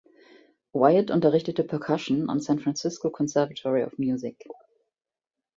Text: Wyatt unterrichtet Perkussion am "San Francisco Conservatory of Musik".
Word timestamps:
Wyatt 0.73 1.11
unterrichtet 1.11 1.67
Perkussion 1.67 2.27
am 2.31 2.39
"San 2.39 2.57
Francisco 2.57 3.11
Conservatory 3.11 3.83
of 3.83 3.99
Musik". 3.99 4.47